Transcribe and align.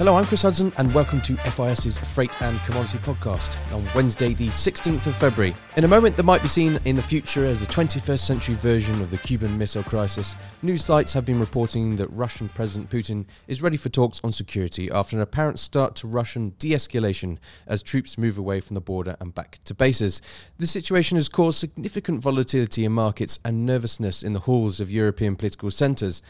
Hello, 0.00 0.16
I'm 0.16 0.24
Chris 0.24 0.40
Hudson, 0.40 0.72
and 0.78 0.94
welcome 0.94 1.20
to 1.20 1.36
FIS's 1.36 1.98
Freight 1.98 2.30
and 2.40 2.58
Commodity 2.62 2.96
Podcast 2.96 3.58
on 3.70 3.84
Wednesday, 3.94 4.32
the 4.32 4.48
16th 4.48 5.06
of 5.06 5.14
February. 5.14 5.54
In 5.76 5.84
a 5.84 5.88
moment 5.88 6.16
that 6.16 6.22
might 6.22 6.40
be 6.40 6.48
seen 6.48 6.78
in 6.86 6.96
the 6.96 7.02
future 7.02 7.44
as 7.44 7.60
the 7.60 7.66
21st 7.66 8.20
century 8.20 8.54
version 8.54 8.98
of 9.02 9.10
the 9.10 9.18
Cuban 9.18 9.58
Missile 9.58 9.82
Crisis, 9.82 10.36
news 10.62 10.82
sites 10.82 11.12
have 11.12 11.26
been 11.26 11.38
reporting 11.38 11.96
that 11.96 12.08
Russian 12.12 12.48
President 12.48 12.88
Putin 12.88 13.26
is 13.46 13.60
ready 13.60 13.76
for 13.76 13.90
talks 13.90 14.22
on 14.24 14.32
security 14.32 14.90
after 14.90 15.16
an 15.16 15.22
apparent 15.22 15.58
start 15.58 15.96
to 15.96 16.08
Russian 16.08 16.54
de 16.58 16.70
escalation 16.70 17.36
as 17.66 17.82
troops 17.82 18.16
move 18.16 18.38
away 18.38 18.60
from 18.60 18.76
the 18.76 18.80
border 18.80 19.18
and 19.20 19.34
back 19.34 19.58
to 19.66 19.74
bases. 19.74 20.22
This 20.56 20.70
situation 20.70 21.18
has 21.18 21.28
caused 21.28 21.58
significant 21.58 22.22
volatility 22.22 22.86
in 22.86 22.92
markets 22.92 23.38
and 23.44 23.66
nervousness 23.66 24.22
in 24.22 24.32
the 24.32 24.40
halls 24.40 24.80
of 24.80 24.90
European 24.90 25.36
political 25.36 25.70
centres. 25.70 26.22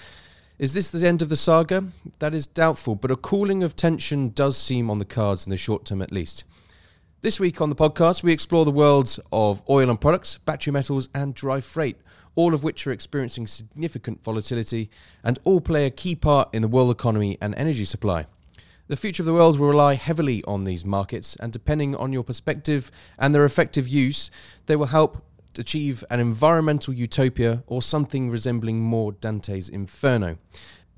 Is 0.61 0.75
this 0.75 0.91
the 0.91 1.09
end 1.09 1.23
of 1.23 1.31
the 1.31 1.37
saga? 1.37 1.87
That 2.19 2.35
is 2.35 2.47
doubtful, 2.47 2.95
but 2.95 3.11
a 3.11 3.17
cooling 3.17 3.63
of 3.63 3.77
tension 3.77 4.29
does 4.29 4.59
seem 4.59 4.91
on 4.91 4.99
the 4.99 5.07
cards 5.07 5.47
in 5.47 5.51
the 5.51 5.57
short 5.57 5.87
term 5.87 6.03
at 6.03 6.13
least. 6.13 6.45
This 7.23 7.41
week 7.41 7.63
on 7.63 7.71
the 7.71 7.75
podcast, 7.75 8.23
we 8.23 8.31
explore 8.31 8.67
the 8.67 8.71
worlds 8.71 9.19
of 9.33 9.63
oil 9.71 9.89
and 9.89 9.99
products, 9.99 10.37
battery 10.37 10.71
metals, 10.71 11.09
and 11.15 11.35
dry 11.35 11.61
freight, 11.61 11.97
all 12.35 12.53
of 12.53 12.63
which 12.63 12.87
are 12.87 12.93
experiencing 12.93 13.47
significant 13.47 14.23
volatility 14.23 14.91
and 15.25 15.39
all 15.45 15.63
play 15.63 15.87
a 15.87 15.91
key 15.91 16.15
part 16.15 16.51
in 16.53 16.61
the 16.61 16.69
world 16.69 16.91
economy 16.91 17.39
and 17.41 17.55
energy 17.55 17.87
supply. 17.87 18.27
The 18.89 18.97
future 18.97 19.23
of 19.23 19.27
the 19.29 19.33
world 19.33 19.59
will 19.59 19.69
rely 19.69 19.95
heavily 19.95 20.45
on 20.45 20.65
these 20.65 20.85
markets, 20.85 21.37
and 21.41 21.55
depending 21.55 21.97
on 21.97 22.13
your 22.13 22.25
perspective 22.25 22.91
and 23.19 23.35
their 23.35 23.47
effective 23.47 23.89
use, 23.89 24.31
they 24.67 24.77
will 24.77 24.87
help 24.87 25.25
achieve 25.59 26.05
an 26.11 26.21
environmental 26.21 26.95
utopia 26.95 27.63
or 27.67 27.83
something 27.83 28.31
resembling 28.31 28.81
more 28.81 29.13
Dante's 29.13 29.69
Inferno. 29.69 30.39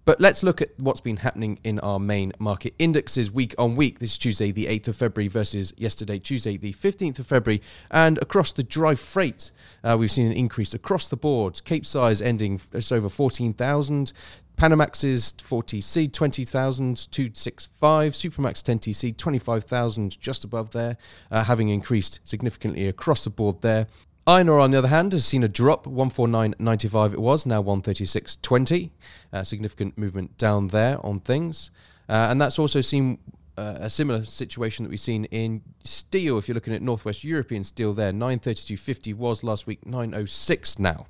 But 0.04 0.20
let's 0.20 0.42
look 0.42 0.60
at 0.60 0.70
what's 0.78 1.00
been 1.00 1.18
happening 1.18 1.60
in 1.62 1.78
our 1.78 2.00
main 2.00 2.32
market 2.40 2.74
indexes 2.76 3.30
week 3.30 3.54
on 3.56 3.76
week. 3.76 4.00
This 4.00 4.12
is 4.12 4.18
Tuesday, 4.18 4.50
the 4.50 4.66
8th 4.66 4.88
of 4.88 4.96
February, 4.96 5.28
versus 5.28 5.72
yesterday, 5.76 6.18
Tuesday, 6.18 6.56
the 6.56 6.72
15th 6.72 7.20
of 7.20 7.28
February. 7.28 7.62
And 7.88 8.18
across 8.18 8.52
the 8.52 8.64
dry 8.64 8.96
freight, 8.96 9.52
uh, 9.84 9.96
we've 9.96 10.10
seen 10.10 10.26
an 10.26 10.32
increase 10.32 10.74
across 10.74 11.08
the 11.08 11.16
board. 11.16 11.62
Capesize 11.64 12.20
ending 12.20 12.60
just 12.72 12.92
over 12.92 13.08
14,000. 13.08 14.12
Panamax's 14.56 15.34
4TC 15.38 16.12
20,265, 16.12 18.12
Supramax 18.12 18.62
10TC 18.62 19.16
25,000 19.16 20.20
just 20.20 20.44
above 20.44 20.70
there, 20.70 20.96
uh, 21.30 21.44
having 21.44 21.68
increased 21.68 22.18
significantly 22.24 22.88
across 22.88 23.22
the 23.24 23.30
board 23.30 23.60
there. 23.62 23.86
Ore, 24.26 24.60
on 24.60 24.70
the 24.70 24.78
other 24.78 24.88
hand, 24.88 25.12
has 25.12 25.24
seen 25.24 25.42
a 25.42 25.48
drop. 25.48 25.84
149.95 25.84 27.12
it 27.12 27.20
was, 27.20 27.44
now 27.44 27.62
136.20. 27.62 28.90
Uh, 29.32 29.42
significant 29.42 29.98
movement 29.98 30.38
down 30.38 30.68
there 30.68 31.04
on 31.04 31.18
things. 31.20 31.70
Uh, 32.08 32.28
and 32.30 32.40
that's 32.40 32.58
also 32.58 32.80
seen 32.80 33.18
uh, 33.58 33.78
a 33.80 33.90
similar 33.90 34.22
situation 34.24 34.84
that 34.84 34.90
we've 34.90 35.00
seen 35.00 35.24
in 35.26 35.62
steel. 35.82 36.38
If 36.38 36.46
you're 36.46 36.54
looking 36.54 36.74
at 36.74 36.82
Northwest 36.82 37.24
European 37.24 37.64
steel 37.64 37.94
there, 37.94 38.12
932.50 38.12 39.14
was 39.14 39.42
last 39.42 39.66
week, 39.66 39.84
906 39.86 40.78
now. 40.78 41.06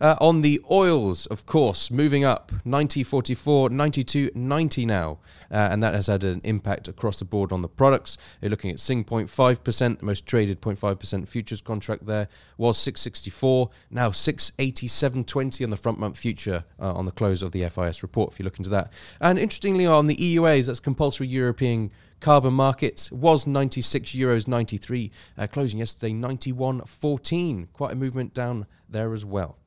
Uh, 0.00 0.16
on 0.20 0.42
the 0.42 0.60
oils, 0.70 1.26
of 1.26 1.46
course, 1.46 1.90
moving 1.90 2.24
up 2.24 2.52
90, 2.64 3.02
44, 3.02 3.70
92, 3.70 4.30
90 4.34 4.86
now. 4.86 5.18
Uh, 5.50 5.68
and 5.70 5.82
that 5.82 5.94
has 5.94 6.08
had 6.08 6.24
an 6.24 6.40
impact 6.42 6.88
across 6.88 7.18
the 7.18 7.24
board 7.24 7.52
on 7.52 7.62
the 7.62 7.68
products. 7.68 8.18
You're 8.40 8.50
looking 8.50 8.70
at 8.70 8.80
Sing 8.80 9.04
0.5%, 9.04 9.98
the 9.98 10.04
most 10.04 10.26
traded 10.26 10.60
0.5% 10.60 11.28
futures 11.28 11.60
contract 11.60 12.06
there 12.06 12.28
was 12.58 12.76
664, 12.78 13.70
now 13.90 14.10
687.20 14.10 15.64
on 15.64 15.70
the 15.70 15.76
front 15.76 15.98
month 15.98 16.18
future 16.18 16.64
uh, 16.80 16.92
on 16.92 17.04
the 17.04 17.12
close 17.12 17.42
of 17.42 17.52
the 17.52 17.68
FIS 17.68 18.02
report, 18.02 18.32
if 18.32 18.38
you 18.38 18.44
look 18.44 18.58
into 18.58 18.70
that. 18.70 18.92
And 19.20 19.38
interestingly, 19.38 19.86
on 19.86 20.06
the 20.06 20.16
EUAs, 20.16 20.66
that's 20.66 20.80
compulsory 20.80 21.28
European 21.28 21.92
carbon 22.20 22.54
markets 22.54 23.12
was 23.12 23.46
96 23.46 24.12
euros 24.12 24.48
93 24.48 25.10
uh, 25.36 25.46
closing 25.46 25.80
yesterday 25.80 26.14
91.14 26.14 27.68
quite 27.74 27.92
a 27.92 27.94
movement 27.94 28.32
down 28.32 28.66
there 28.88 29.12
as 29.12 29.26
well 29.26 29.58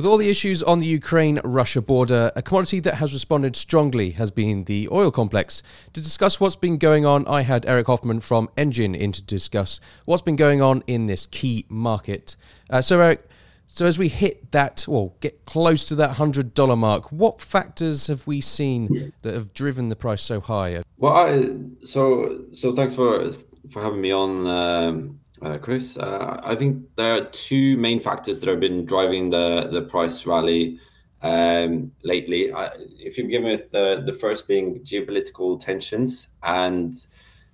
with 0.00 0.06
all 0.06 0.16
the 0.16 0.30
issues 0.30 0.62
on 0.62 0.78
the 0.78 0.86
Ukraine 0.86 1.42
Russia 1.44 1.82
border, 1.82 2.32
a 2.34 2.40
commodity 2.40 2.80
that 2.80 2.94
has 2.94 3.12
responded 3.12 3.54
strongly 3.54 4.12
has 4.12 4.30
been 4.30 4.64
the 4.64 4.88
oil 4.90 5.10
complex. 5.10 5.62
To 5.92 6.00
discuss 6.00 6.40
what's 6.40 6.56
been 6.56 6.78
going 6.78 7.04
on, 7.04 7.26
I 7.26 7.42
had 7.42 7.66
Eric 7.66 7.86
Hoffman 7.86 8.20
from 8.20 8.48
Engine 8.56 8.94
in 8.94 9.12
to 9.12 9.20
discuss 9.20 9.78
what's 10.06 10.22
been 10.22 10.36
going 10.36 10.62
on 10.62 10.82
in 10.86 11.04
this 11.04 11.26
key 11.26 11.66
market. 11.68 12.34
Uh, 12.70 12.80
so, 12.80 12.98
Eric, 12.98 13.28
so 13.66 13.84
as 13.84 13.98
we 13.98 14.08
hit 14.08 14.52
that, 14.52 14.86
well, 14.88 15.16
get 15.20 15.44
close 15.44 15.84
to 15.84 15.94
that 15.96 16.12
hundred 16.12 16.54
dollar 16.54 16.76
mark, 16.76 17.12
what 17.12 17.42
factors 17.42 18.06
have 18.06 18.26
we 18.26 18.40
seen 18.40 19.12
that 19.20 19.34
have 19.34 19.52
driven 19.52 19.90
the 19.90 19.96
price 19.96 20.22
so 20.22 20.40
high? 20.40 20.82
Well, 20.96 21.14
I, 21.14 21.56
so 21.84 22.46
so 22.52 22.74
thanks 22.74 22.94
for 22.94 23.30
for 23.68 23.82
having 23.82 24.00
me 24.00 24.12
on. 24.12 24.46
Um, 24.46 25.19
uh, 25.42 25.58
Chris. 25.58 25.96
Uh, 25.96 26.40
I 26.42 26.54
think 26.54 26.84
there 26.96 27.14
are 27.14 27.24
two 27.26 27.76
main 27.76 28.00
factors 28.00 28.40
that 28.40 28.48
have 28.48 28.60
been 28.60 28.84
driving 28.84 29.30
the 29.30 29.68
the 29.72 29.82
price 29.82 30.26
rally 30.26 30.78
um, 31.22 31.92
lately. 32.02 32.52
I, 32.52 32.70
if 32.98 33.18
you 33.18 33.24
begin 33.24 33.44
with 33.44 33.74
uh, 33.74 34.00
the 34.00 34.12
first 34.12 34.46
being 34.48 34.80
geopolitical 34.80 35.60
tensions 35.60 36.28
and 36.42 36.94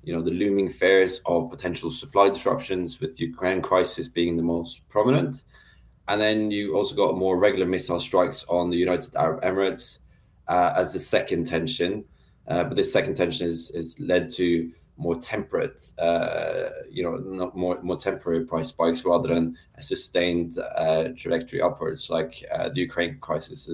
you 0.03 0.13
know 0.13 0.23
the 0.23 0.31
looming 0.31 0.71
fears 0.71 1.21
of 1.27 1.51
potential 1.51 1.91
supply 1.91 2.29
disruptions, 2.29 3.01
with 3.01 3.17
the 3.17 3.27
Ukraine 3.27 3.63
crisis 3.63 4.09
being 4.09 4.37
the 4.37 4.43
most 4.43 4.89
prominent, 4.89 5.45
and 6.09 6.21
then 6.21 6.51
you 6.51 6.77
also 6.77 6.95
got 6.95 7.17
more 7.17 7.39
regular 7.39 7.67
missile 7.67 8.01
strikes 8.01 8.45
on 8.49 8.71
the 8.71 8.77
United 8.77 9.15
Arab 9.17 9.43
Emirates 9.43 9.99
uh, 10.49 10.73
as 10.77 10.93
the 10.93 11.01
second 11.01 11.47
tension. 11.47 12.05
Uh, 12.49 12.63
but 12.63 12.77
this 12.77 12.93
second 12.93 13.17
tension 13.17 13.49
is, 13.49 13.73
is 13.73 13.99
led 13.99 14.31
to 14.31 14.71
more 14.99 15.17
temperate, 15.17 15.81
uh, 15.99 16.71
you 16.91 17.03
know, 17.03 17.17
not 17.17 17.55
more 17.55 17.81
more 17.83 17.99
temporary 17.99 18.45
price 18.47 18.69
spikes 18.69 19.05
rather 19.05 19.35
than 19.35 19.57
a 19.75 19.83
sustained 19.83 20.57
uh, 20.59 21.09
trajectory 21.17 21.61
upwards, 21.61 22.09
like 22.09 22.43
uh, 22.51 22.69
the 22.71 22.81
Ukraine 22.81 23.19
crisis 23.19 23.71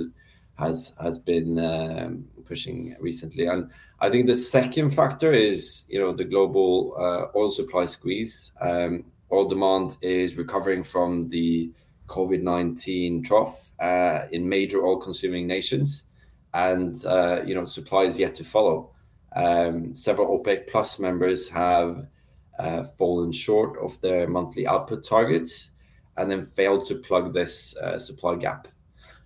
has 0.59 0.95
has 1.01 1.19
been 1.19 1.59
um, 1.59 2.25
pushing 2.45 2.97
recently. 3.01 3.47
And 3.47 3.71
I 4.01 4.11
think 4.11 4.27
the 4.27 4.35
second 4.35 4.91
factor 4.91 5.31
is, 5.31 5.85
you 5.89 5.99
know, 6.01 6.13
the 6.13 6.25
global 6.25 6.95
oil 7.37 7.51
supply 7.51 7.87
squeeze. 7.87 8.53
Um, 8.61 9.05
oil 9.31 9.49
demand 9.49 9.97
is 10.03 10.37
recovering 10.37 10.83
from 10.83 11.29
the 11.29 11.71
COVID 12.09 12.43
nineteen 12.43 13.23
trough 13.23 13.71
in 14.33 14.49
major 14.49 14.85
oil 14.85 14.99
consuming 14.99 15.47
nations, 15.47 16.05
and 16.53 16.97
you 17.47 17.55
know, 17.55 17.65
supply 17.65 18.03
is 18.03 18.19
yet 18.19 18.35
to 18.35 18.45
follow. 18.45 18.91
Um, 19.35 19.95
several 19.95 20.39
OPEC 20.39 20.69
Plus 20.69 20.99
members 20.99 21.49
have 21.49 22.07
uh, 22.59 22.85
fallen 22.85 23.33
short 23.33 23.79
of 23.79 24.01
their 24.01 24.29
monthly 24.29 24.67
output 24.67 25.05
targets 25.05 25.71
and 26.17 26.31
then 26.31 26.47
failed 26.47 26.87
to 26.87 26.97
plug 26.97 27.33
this 27.33 27.77
uh, 27.77 27.99
supply 27.99 28.37
gap. 28.37 28.69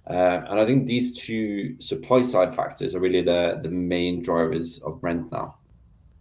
Uh, 0.08 0.42
and 0.48 0.60
I 0.60 0.64
think 0.64 0.86
these 0.86 1.12
two 1.12 1.80
supply 1.80 2.22
side 2.22 2.54
factors 2.54 2.94
are 2.94 3.00
really 3.00 3.22
the, 3.22 3.58
the 3.60 3.68
main 3.68 4.22
drivers 4.22 4.78
of 4.80 5.00
Brent 5.00 5.32
now. 5.32 5.58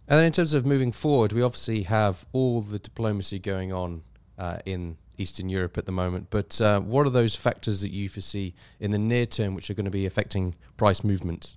And 0.08 0.18
then 0.18 0.26
in 0.26 0.32
terms 0.32 0.52
of 0.52 0.66
moving 0.66 0.92
forward, 0.92 1.32
we 1.32 1.42
obviously 1.42 1.82
have 1.82 2.26
all 2.32 2.62
the 2.62 2.78
diplomacy 2.78 3.38
going 3.38 3.72
on 3.72 4.02
uh, 4.38 4.58
in 4.64 4.96
Eastern 5.18 5.48
Europe 5.48 5.78
at 5.78 5.86
the 5.86 5.92
moment. 5.92 6.28
But 6.30 6.60
uh, 6.60 6.80
what 6.80 7.06
are 7.06 7.10
those 7.10 7.34
factors 7.34 7.80
that 7.80 7.90
you 7.90 8.08
foresee 8.08 8.54
in 8.80 8.90
the 8.90 8.98
near 8.98 9.26
term 9.26 9.54
which 9.54 9.70
are 9.70 9.74
going 9.74 9.84
to 9.84 9.90
be 9.90 10.06
affecting 10.06 10.54
price 10.76 11.04
movements? 11.04 11.56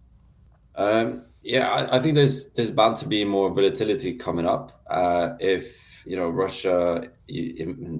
Um, 0.75 1.25
yeah, 1.42 1.70
I, 1.70 1.98
I, 1.98 2.02
think 2.02 2.16
there's 2.16 2.50
there's 2.50 2.72
bound 2.72 2.98
to 2.98 3.08
be 3.08 3.24
more 3.24 3.50
volatility 3.50 4.14
coming 4.16 4.46
up 4.46 4.84
uh, 4.90 5.32
if 5.40 6.04
you 6.06 6.16
know 6.16 6.30
Russia 6.30 7.03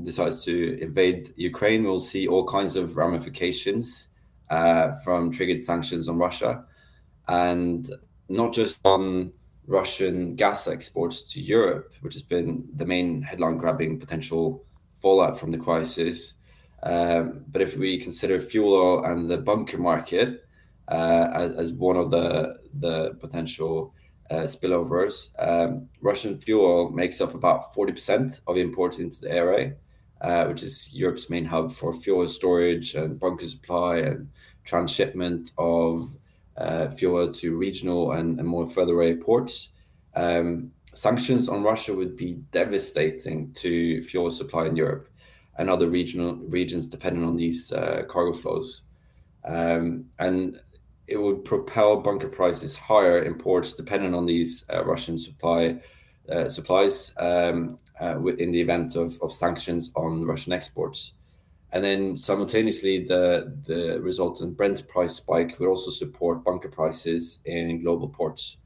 decides 0.04 0.44
to 0.44 0.82
invade 0.82 1.32
Ukraine. 1.38 1.84
We'll 1.84 2.00
see 2.00 2.28
all 2.28 2.46
kinds 2.46 2.76
of 2.76 2.98
ramifications 2.98 4.10
uh, 4.50 4.94
from 5.04 5.32
triggered 5.32 5.64
sanctions 5.64 6.10
on 6.10 6.18
Russia, 6.18 6.66
and 7.28 7.90
not 8.28 8.54
just 8.54 8.80
on 8.84 9.32
Russian 9.68 10.36
gas 10.36 10.68
exports 10.68 11.24
to 11.34 11.42
Europe, 11.42 11.94
which 12.02 12.16
has 12.16 12.24
been 12.24 12.68
the 12.76 12.86
main 12.86 13.22
headline-grabbing 13.22 14.00
potential 14.00 14.66
fallout 14.92 15.40
from 15.40 15.52
the 15.52 15.58
crisis. 15.58 16.34
Um, 16.82 17.46
but 17.48 17.62
if 17.62 17.78
we 17.78 18.00
consider 18.00 18.40
fuel 18.40 18.74
oil 18.74 19.06
and 19.06 19.30
the 19.30 19.38
bunker 19.38 19.78
market, 19.78 20.46
as, 20.90 21.54
as, 21.54 21.74
one 21.74 21.96
of 21.96 22.12
the 22.12 22.58
the 22.74 23.16
potential 23.20 23.94
uh, 24.30 24.44
spillovers. 24.44 25.30
Um, 25.40 25.90
Russian 26.02 26.40
fuel 26.40 26.92
makes 26.92 27.22
up 27.22 27.34
about 27.34 27.74
40% 27.74 28.42
of 28.48 28.58
imports 28.58 29.00
into 29.00 29.22
the 29.22 29.36
ARA, 29.36 29.74
uh, 30.22 30.46
which 30.46 30.64
is 30.64 30.90
Europe's 30.94 31.30
main 31.30 31.46
hub 31.46 31.72
for 31.72 31.94
fuel 31.94 32.28
storage 32.28 32.96
and 32.96 33.20
bunker 33.20 33.48
supply 33.48 33.98
and 33.98 34.30
transshipment 34.66 35.52
of 35.58 36.16
uh, 36.58 36.90
fuel 36.92 37.32
to 37.34 37.58
regional 37.58 38.12
and, 38.12 38.40
and, 38.40 38.48
more 38.48 38.70
further 38.70 38.94
away 38.96 39.16
ports. 39.16 39.70
Um, 40.16 40.72
sanctions 40.94 41.48
on 41.48 41.64
Russia 41.64 41.94
would 41.94 42.18
be 42.18 42.34
devastating 42.52 43.54
to 43.54 44.04
fuel 44.04 44.30
supply 44.30 44.66
in 44.66 44.76
Europe 44.76 45.08
and 45.58 45.70
other 45.70 45.90
regional 45.90 46.36
regions 46.36 46.88
depending 46.88 47.24
on 47.24 47.38
these 47.38 47.72
uh, 47.72 48.04
cargo 48.10 48.34
flows. 48.34 48.82
Um, 49.46 50.06
and 50.20 50.60
it 51.10 51.18
would 51.18 51.44
propel 51.44 51.98
bunker 51.98 52.28
prices 52.28 52.76
higher 52.76 53.24
in 53.24 53.36
ports 53.36 53.74
depending 53.74 54.14
on 54.14 54.26
these 54.26 54.66
uh, 54.74 54.84
Russian 54.86 55.18
supply 55.18 55.80
uh, 56.32 56.48
supplies 56.48 57.12
um, 57.18 57.80
uh, 58.00 58.24
in 58.26 58.52
the 58.52 58.62
event 58.62 58.96
of, 58.96 59.20
of 59.22 59.32
sanctions 59.32 59.92
on 59.96 60.26
Russian 60.26 60.54
exports. 60.54 61.14
And 61.72 61.84
then 61.84 62.18
simultaneously, 62.18 63.06
the, 63.06 63.56
the 63.66 64.00
resultant 64.02 64.58
Brent 64.58 64.88
price 64.88 65.16
spike 65.16 65.60
would 65.60 65.70
also 65.70 65.92
support 65.92 66.44
bunker 66.44 66.70
prices 66.70 67.42
in 67.46 67.82
global 67.82 68.08
ports. 68.08 68.58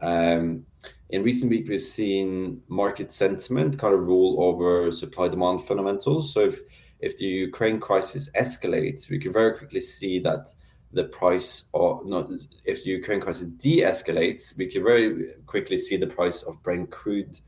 Um, 0.00 0.66
in 1.10 1.22
recent 1.22 1.50
weeks, 1.50 1.68
we've 1.68 1.80
seen 1.80 2.62
market 2.68 3.12
sentiment 3.12 3.78
kind 3.78 3.94
of 3.94 4.00
rule 4.00 4.42
over 4.42 4.90
supply 4.92 5.28
demand 5.28 5.62
fundamentals. 5.62 6.32
So 6.32 6.40
if 6.40 6.60
if 7.00 7.18
the 7.18 7.26
Ukraine 7.26 7.80
crisis 7.80 8.30
escalates, 8.34 9.10
we 9.10 9.18
can 9.18 9.32
very 9.32 9.58
quickly 9.58 9.80
see 9.80 10.18
that 10.20 10.54
the 10.94 11.04
price 11.04 11.64
or 11.72 12.02
not 12.04 12.30
if 12.64 12.84
the 12.84 12.90
Ukraine 12.90 13.20
crisis 13.20 13.48
de-escalates, 13.48 14.56
we 14.56 14.66
can 14.66 14.82
very 14.82 15.34
quickly 15.46 15.76
see 15.76 15.96
the 15.96 16.06
price 16.06 16.42
of 16.42 16.62
Brent 16.62 16.90
crude 16.90 17.38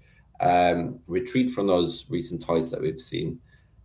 um, 0.40 0.98
retreat 1.06 1.50
from 1.50 1.66
those 1.66 2.06
recent 2.10 2.43
highs 2.43 2.70
that 2.70 2.81
we've 2.81 3.00
seen. 3.00 3.38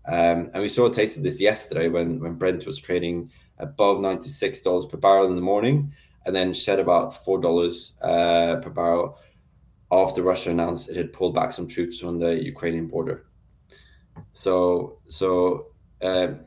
Um, 0.08 0.50
and 0.54 0.62
we 0.62 0.70
saw 0.70 0.88
a 0.88 0.94
taste 0.94 1.18
of 1.18 1.24
this 1.24 1.40
yesterday 1.40 1.88
when, 1.88 2.20
when 2.20 2.36
Brent 2.36 2.66
was 2.66 2.80
trading 2.80 3.30
above 3.60 4.00
$96 4.00 4.90
per 4.90 4.98
barrel 4.98 5.28
in 5.28 5.36
the 5.36 5.42
morning 5.42 5.94
and 6.26 6.36
then 6.36 6.54
shed 6.54 6.80
about 6.80 7.14
$4 7.14 7.92
uh, 8.02 8.60
per 8.62 8.70
barrel 8.70 9.18
after 9.92 10.24
Russia 10.24 10.50
announced 10.50 10.90
it 10.90 10.96
had 10.96 11.14
pulled 11.14 11.36
back 11.36 11.52
some 11.52 11.68
troops 11.68 12.00
from 12.00 12.18
the 12.18 12.44
Ukrainian 12.44 12.88
border. 12.88 13.26
So, 14.34 15.00
so 15.08 15.68
um, 16.02 16.40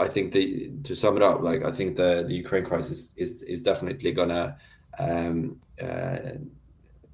I 0.00 0.08
think 0.08 0.32
the 0.32 0.70
to 0.84 0.96
sum 0.96 1.16
it 1.16 1.22
up, 1.22 1.42
like 1.42 1.62
I 1.62 1.70
think 1.70 1.96
the 1.96 2.24
the 2.26 2.34
Ukraine 2.34 2.64
crisis 2.64 3.10
is 3.16 3.42
is 3.42 3.62
definitely 3.62 4.12
gonna 4.12 4.56
um, 4.98 5.60
uh, 5.80 6.16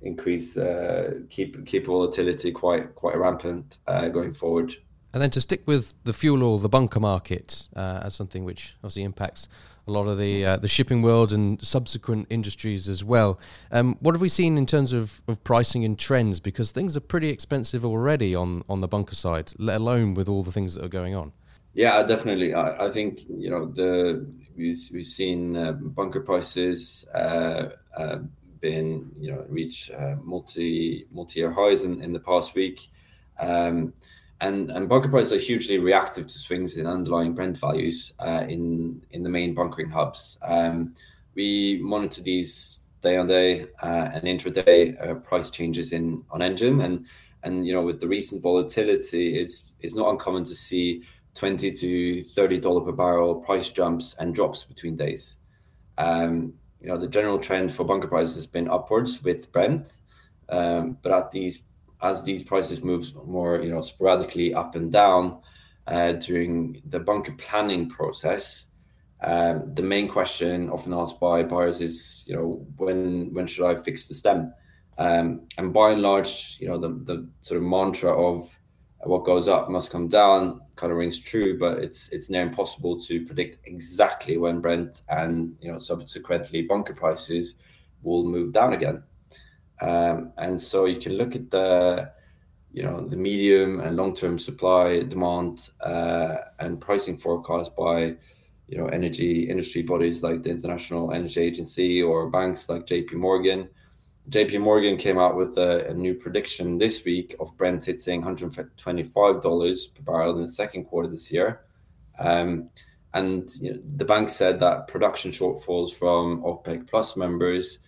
increase 0.02 0.56
uh, 0.56 1.20
keep 1.28 1.66
keep 1.66 1.86
volatility 1.86 2.52
quite 2.52 2.94
quite 2.94 3.16
rampant 3.18 3.78
uh, 3.88 4.08
going 4.08 4.32
forward. 4.32 4.76
And 5.12 5.22
then 5.22 5.30
to 5.30 5.40
stick 5.40 5.62
with 5.66 5.94
the 6.04 6.12
fuel 6.12 6.42
or 6.42 6.58
the 6.58 6.68
bunker 6.68 7.00
market 7.00 7.68
uh, 7.74 8.00
as 8.04 8.14
something 8.14 8.44
which 8.44 8.76
obviously 8.78 9.02
impacts 9.02 9.48
a 9.88 9.90
lot 9.90 10.06
of 10.06 10.18
the 10.18 10.44
uh, 10.44 10.56
the 10.56 10.68
shipping 10.68 11.02
world 11.02 11.32
and 11.32 11.60
subsequent 11.62 12.26
industries 12.30 12.88
as 12.88 13.02
well. 13.02 13.40
Um, 13.72 13.96
what 14.00 14.14
have 14.14 14.20
we 14.20 14.28
seen 14.28 14.58
in 14.58 14.66
terms 14.66 14.92
of, 14.92 15.22
of 15.26 15.42
pricing 15.42 15.84
and 15.84 15.98
trends? 15.98 16.38
Because 16.38 16.70
things 16.70 16.96
are 16.96 17.00
pretty 17.00 17.30
expensive 17.30 17.84
already 17.84 18.34
on 18.34 18.62
on 18.68 18.80
the 18.80 18.88
bunker 18.88 19.14
side, 19.14 19.52
let 19.58 19.80
alone 19.80 20.14
with 20.14 20.28
all 20.28 20.42
the 20.44 20.52
things 20.52 20.74
that 20.74 20.84
are 20.84 20.88
going 21.00 21.16
on. 21.16 21.32
Yeah, 21.76 22.02
definitely. 22.04 22.54
I, 22.54 22.86
I 22.86 22.90
think 22.90 23.26
you 23.28 23.50
know 23.50 23.66
the 23.66 24.26
we've, 24.56 24.78
we've 24.94 25.04
seen 25.04 25.54
uh, 25.56 25.72
bunker 25.72 26.20
prices 26.20 27.06
uh, 27.14 27.68
uh, 27.98 28.18
been 28.62 29.10
you 29.20 29.30
know 29.30 29.44
reach 29.50 29.90
uh, 29.90 30.16
multi 30.22 31.06
multi 31.12 31.40
year 31.40 31.52
highs 31.52 31.82
in, 31.82 32.00
in 32.00 32.14
the 32.14 32.20
past 32.20 32.54
week. 32.54 32.88
Um, 33.38 33.92
and 34.40 34.70
and 34.70 34.88
bunker 34.88 35.10
prices 35.10 35.32
are 35.32 35.38
hugely 35.38 35.76
reactive 35.78 36.26
to 36.26 36.38
swings 36.38 36.78
in 36.78 36.86
underlying 36.86 37.34
Brent 37.34 37.58
values 37.58 38.14
uh, 38.20 38.46
in 38.48 39.02
in 39.10 39.22
the 39.22 39.28
main 39.28 39.54
bunkering 39.54 39.90
hubs. 39.90 40.38
Um, 40.42 40.94
we 41.34 41.78
monitor 41.82 42.22
these 42.22 42.80
day 43.02 43.18
on 43.18 43.26
day 43.26 43.66
uh, 43.82 44.08
and 44.14 44.24
intraday 44.24 45.22
price 45.24 45.50
changes 45.50 45.92
in 45.92 46.24
on 46.30 46.40
engine, 46.40 46.80
and 46.80 47.04
and 47.42 47.66
you 47.66 47.74
know 47.74 47.82
with 47.82 48.00
the 48.00 48.08
recent 48.08 48.42
volatility, 48.42 49.38
it's 49.38 49.64
it's 49.80 49.94
not 49.94 50.08
uncommon 50.10 50.44
to 50.44 50.54
see 50.54 51.02
twenty 51.36 51.70
to 51.70 52.22
thirty 52.22 52.58
dollar 52.58 52.80
per 52.80 52.92
barrel 52.92 53.36
price 53.36 53.68
jumps 53.68 54.16
and 54.18 54.34
drops 54.34 54.64
between 54.64 54.96
days. 54.96 55.38
Um, 55.98 56.54
you 56.80 56.88
know 56.88 56.98
the 56.98 57.08
general 57.08 57.38
trend 57.38 57.72
for 57.72 57.84
bunker 57.84 58.08
prices 58.08 58.34
has 58.34 58.46
been 58.46 58.68
upwards 58.68 59.22
with 59.22 59.52
Brent, 59.52 60.00
um, 60.48 60.98
but 61.02 61.12
as 62.02 62.22
these 62.22 62.42
prices 62.42 62.82
move 62.82 63.14
more, 63.26 63.62
you 63.62 63.70
know, 63.70 63.80
sporadically 63.80 64.54
up 64.54 64.74
and 64.74 64.92
down 64.92 65.40
uh, 65.86 66.12
during 66.12 66.82
the 66.86 67.00
bunker 67.00 67.32
planning 67.32 67.88
process, 67.88 68.66
um, 69.22 69.74
the 69.74 69.82
main 69.82 70.08
question 70.08 70.68
often 70.70 70.92
asked 70.92 71.18
by 71.20 71.42
buyers 71.42 71.80
is, 71.80 72.24
you 72.26 72.34
know, 72.34 72.66
when 72.76 73.32
when 73.32 73.46
should 73.46 73.66
I 73.66 73.76
fix 73.76 74.08
the 74.08 74.14
stem? 74.14 74.52
And 74.98 75.72
by 75.72 75.92
and 75.92 76.02
large, 76.02 76.56
you 76.60 76.68
know, 76.68 76.78
the 76.78 76.88
the 76.88 77.28
sort 77.40 77.58
of 77.58 77.66
mantra 77.66 78.12
of 78.12 78.58
what 79.08 79.24
goes 79.24 79.48
up 79.48 79.68
must 79.70 79.90
come 79.90 80.08
down 80.08 80.60
kind 80.76 80.92
of 80.92 80.98
rings 80.98 81.18
true, 81.18 81.58
but 81.58 81.78
it's 81.78 82.08
it's 82.10 82.30
near 82.30 82.42
impossible 82.42 82.98
to 83.00 83.24
predict 83.24 83.58
exactly 83.66 84.36
when 84.36 84.60
Brent 84.60 85.02
and 85.08 85.56
you 85.60 85.72
know 85.72 85.78
subsequently 85.78 86.62
bunker 86.62 86.94
prices 86.94 87.54
will 88.02 88.24
move 88.24 88.52
down 88.52 88.72
again. 88.72 89.02
Um, 89.80 90.32
and 90.38 90.60
so 90.60 90.86
you 90.86 90.98
can 90.98 91.12
look 91.14 91.36
at 91.36 91.50
the 91.50 92.12
you 92.72 92.82
know 92.82 93.06
the 93.08 93.16
medium 93.16 93.80
and 93.80 93.96
long-term 93.96 94.38
supply 94.38 95.00
demand 95.00 95.70
uh, 95.80 96.36
and 96.58 96.80
pricing 96.80 97.16
forecast 97.16 97.74
by 97.74 98.16
you 98.68 98.76
know 98.76 98.86
energy 98.86 99.48
industry 99.48 99.82
bodies 99.82 100.22
like 100.22 100.42
the 100.42 100.50
international 100.50 101.12
energy 101.12 101.40
agency 101.40 102.02
or 102.02 102.28
banks 102.28 102.68
like 102.68 102.84
jp 102.84 103.12
morgan 103.12 103.68
jp 104.30 104.60
morgan 104.60 104.96
came 104.96 105.18
out 105.18 105.36
with 105.36 105.56
a, 105.58 105.88
a 105.88 105.94
new 105.94 106.14
prediction 106.14 106.78
this 106.78 107.04
week 107.04 107.34
of 107.40 107.56
brent 107.56 107.84
hitting 107.84 108.22
$125 108.22 109.94
per 109.94 110.02
barrel 110.02 110.36
in 110.36 110.42
the 110.42 110.48
second 110.48 110.84
quarter 110.84 111.08
this 111.08 111.30
year 111.30 111.62
um, 112.18 112.70
and 113.14 113.50
you 113.60 113.72
know, 113.72 113.80
the 113.96 114.04
bank 114.04 114.30
said 114.30 114.60
that 114.60 114.88
production 114.88 115.30
shortfalls 115.30 115.92
from 115.92 116.42
opec 116.42 116.86
plus 116.88 117.16
members 117.16 117.78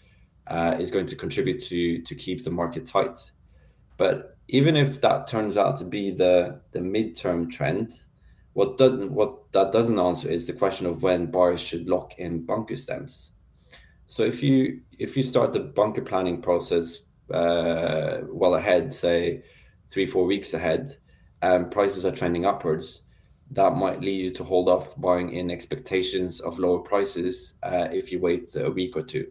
uh, 0.46 0.76
is 0.78 0.90
going 0.90 1.06
to 1.06 1.16
contribute 1.16 1.60
to 1.64 2.00
to 2.02 2.14
keep 2.14 2.42
the 2.42 2.50
market 2.50 2.86
tight. 2.86 3.18
But 3.96 4.36
even 4.48 4.76
if 4.76 5.00
that 5.02 5.26
turns 5.26 5.56
out 5.56 5.76
to 5.78 5.84
be 5.84 6.10
the 6.10 6.60
the 6.72 6.80
midterm 6.80 7.50
trend, 7.50 7.92
what 8.54 8.78
doesn't 8.78 9.12
what 9.12 9.52
that 9.52 9.72
doesn't 9.72 9.98
answer 9.98 10.28
is 10.28 10.46
the 10.46 10.52
question 10.54 10.86
of 10.86 11.02
when 11.02 11.30
buyers 11.30 11.60
should 11.60 11.88
lock 11.88 12.18
in 12.18 12.44
bunker 12.46 12.76
stems. 12.76 13.32
So 14.08 14.24
if 14.24 14.42
you 14.42 14.80
if 14.98 15.16
you 15.16 15.22
start 15.22 15.52
the 15.52 15.60
bunker 15.60 16.02
planning 16.02 16.42
process 16.42 17.00
uh, 17.32 18.18
well 18.26 18.54
ahead, 18.54 18.92
say 18.92 19.42
three 19.88 20.06
four 20.06 20.24
weeks 20.24 20.54
ahead, 20.54 20.88
and 21.42 21.70
prices 21.70 22.04
are 22.06 22.10
trending 22.10 22.46
upwards, 22.46 23.02
that 23.50 23.74
might 23.74 24.00
lead 24.00 24.20
you 24.20 24.30
to 24.30 24.44
hold 24.44 24.68
off 24.68 24.98
buying 24.98 25.34
in 25.34 25.50
expectations 25.50 26.40
of 26.40 26.58
lower 26.58 26.80
prices 26.80 27.54
uh, 27.62 27.88
if 27.92 28.10
you 28.10 28.18
wait 28.18 28.54
a 28.56 28.70
week 28.70 28.96
or 28.96 29.02
two. 29.02 29.30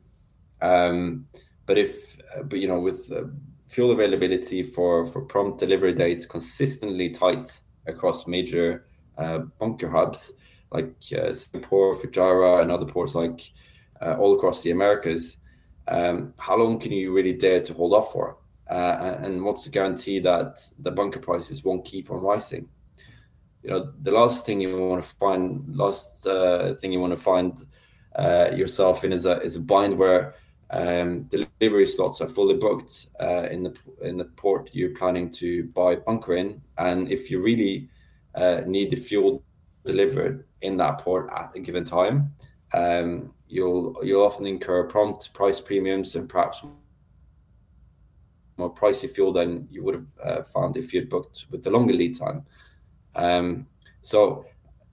Um, 0.62 1.28
but 1.66 1.78
if, 1.78 2.16
but 2.46 2.60
you 2.60 2.68
know, 2.68 2.80
with 2.80 3.12
uh, 3.12 3.24
fuel 3.68 3.92
availability 3.92 4.62
for 4.62 5.08
for 5.08 5.22
prompt 5.22 5.60
delivery 5.60 5.94
dates 5.94 6.28
consistently 6.28 7.10
tight 7.10 7.60
across 7.88 8.28
major 8.28 8.86
uh, 9.18 9.40
bunker 9.60 9.90
hubs 9.90 10.34
like 10.72 10.94
uh, 11.18 11.34
Singapore, 11.34 11.96
Fujairah, 11.96 12.62
and 12.62 12.72
other 12.72 12.86
ports 12.86 13.16
like 13.16 13.52
uh, 14.02 14.16
all 14.18 14.36
across 14.36 14.62
the 14.62 14.72
Americas, 14.72 15.38
um, 15.88 16.34
how 16.38 16.58
long 16.58 16.80
can 16.80 16.92
you 16.92 17.14
really 17.14 17.34
dare 17.34 17.62
to 17.62 17.74
hold 17.74 17.94
off 17.94 18.12
for? 18.12 18.38
Uh, 18.70 19.18
and 19.24 19.44
what's 19.44 19.64
the 19.64 19.70
guarantee 19.70 20.20
that 20.20 20.60
the 20.80 20.92
bunker 20.92 21.20
prices 21.20 21.64
won't 21.64 21.86
keep 21.86 22.12
on 22.12 22.22
rising? 22.22 22.68
You 23.64 23.70
know, 23.70 23.94
the 24.02 24.12
last 24.12 24.46
thing 24.46 24.62
you 24.62 24.78
want 24.78 25.04
to 25.04 25.10
find, 25.16 25.64
last 25.76 26.24
thing 26.80 26.92
you 26.92 27.00
want 27.00 27.16
to 27.16 27.24
find 27.24 27.66
yourself 28.58 29.04
in 29.04 29.14
is 29.14 29.26
a 29.26 29.42
is 29.42 29.56
a 29.56 29.62
bind 29.62 29.98
where 29.98 30.36
um, 30.70 31.24
delivery 31.24 31.86
slots 31.86 32.20
are 32.22 32.28
fully 32.28 32.56
booked 32.56 33.08
uh, 33.22 33.48
in 33.50 33.64
the 33.64 33.74
in 34.02 34.18
the 34.18 34.26
port 34.26 34.70
you're 34.74 34.96
planning 34.96 35.30
to 35.30 35.66
buy 35.66 35.96
bunker 35.96 36.36
in, 36.36 36.62
and 36.78 37.10
if 37.10 37.32
you 37.32 37.42
really 37.42 37.90
uh, 38.36 38.62
need 38.66 38.90
the 38.92 38.98
fuel 38.98 39.44
delivered 39.86 40.46
in 40.62 40.76
that 40.78 40.98
port 41.00 41.30
at 41.34 41.52
a 41.56 41.60
given 41.60 41.86
time, 41.86 42.34
um, 42.74 43.34
you'll 43.50 43.98
you'll 44.04 44.26
often 44.26 44.46
incur 44.46 44.84
prompt 44.84 45.34
price 45.34 45.62
premiums 45.62 46.16
and 46.16 46.28
perhaps 46.28 46.64
more 48.58 48.74
pricey 48.74 49.10
fuel 49.10 49.32
than 49.32 49.68
you 49.70 49.84
would 49.84 49.96
have 49.96 50.06
uh, 50.24 50.44
found 50.44 50.78
if 50.78 50.94
you'd 50.94 51.10
booked 51.10 51.46
with 51.52 51.64
the 51.64 51.70
longer 51.70 51.94
lead 51.94 52.18
time. 52.18 52.44
Um, 53.16 53.68
so 54.02 54.46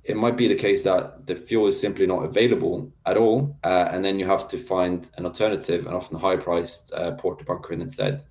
it 0.04 0.16
might 0.16 0.37
be 0.37 0.49
the 0.49 0.54
case 0.54 0.84
that 0.84 1.26
the 1.26 1.34
fuel 1.34 1.66
is 1.66 1.80
simply 1.80 2.06
not 2.06 2.25
available 2.25 2.92
at 3.06 3.16
all, 3.16 3.56
uh, 3.64 3.88
and 3.90 4.04
then 4.04 4.18
you 4.18 4.26
have 4.26 4.46
to 4.49 4.58
find 4.58 5.11
an 5.16 5.25
alternative 5.25 5.87
and 5.87 5.94
often 5.94 6.18
high-priced 6.18 6.92
uh, 6.92 7.12
port 7.12 7.38
to 7.38 7.44
bunker 7.44 7.73
in 7.73 7.80
instead. 7.80 8.23